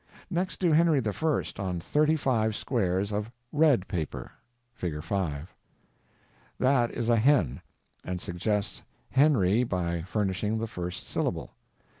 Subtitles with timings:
[0.31, 1.45] Next do Henry I.
[1.61, 4.31] on thirty five squares of _red _paper.
[4.73, 5.03] (Fig.
[5.03, 5.53] 5.)
[6.57, 7.61] That is a hen,
[8.03, 11.53] and suggests Henry by furnishing the first syllable.